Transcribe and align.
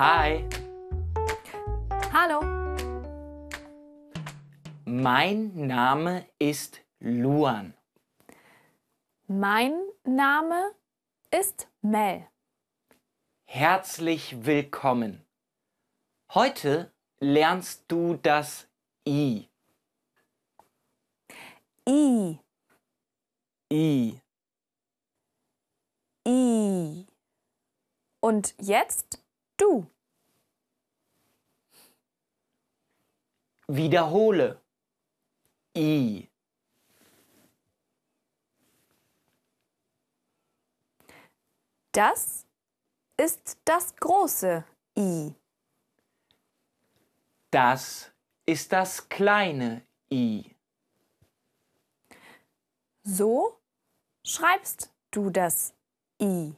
Hi, 0.00 0.48
Hallo, 2.10 2.40
mein 4.86 5.66
Name 5.66 6.26
ist 6.38 6.80
Luan. 7.00 7.74
mein 9.26 9.78
Name 10.04 10.74
ist 11.30 11.68
Mel. 11.82 12.26
Herzlich 13.44 14.46
willkommen. 14.46 15.22
Heute 16.32 16.94
lernst 17.18 17.84
du 17.88 18.14
das 18.14 18.70
I. 19.06 19.50
I, 21.86 22.38
I. 23.70 24.18
I. 26.26 27.06
Und 28.20 28.54
jetzt 28.58 29.22
du. 29.60 29.86
Wiederhole. 33.72 34.60
I. 35.76 36.28
Das 41.92 42.46
ist 43.16 43.58
das 43.64 43.94
große 43.94 44.64
I. 44.98 45.34
Das 47.52 48.10
ist 48.44 48.72
das 48.72 49.08
kleine 49.08 49.82
I. 50.12 50.56
So 53.04 53.56
schreibst 54.24 54.92
du 55.12 55.30
das 55.30 55.72
I. 56.20 56.56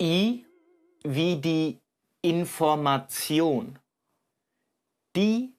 I 0.00 0.45
wie 1.14 1.36
die 1.36 1.78
Information. 2.22 3.78
Die 5.14 5.54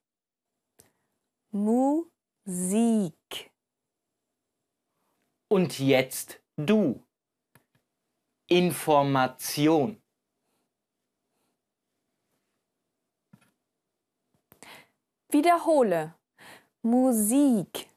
Musik. 1.56 3.50
Und 5.48 5.78
jetzt 5.78 6.42
du. 6.56 7.02
Information. 8.48 10.02
Wiederhole. 15.30 16.14
Musik. 16.82 17.88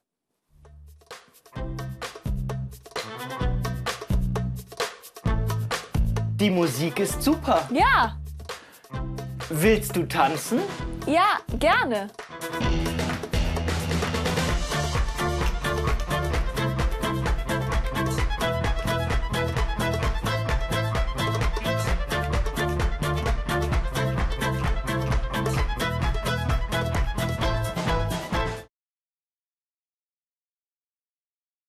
Die 6.35 6.49
Musik 6.49 6.99
ist 6.99 7.21
super. 7.21 7.67
Ja, 7.71 8.17
Willst 9.49 9.95
du 9.95 10.07
tanzen? 10.07 10.59
ja, 11.05 11.39
gerne. 11.57 12.09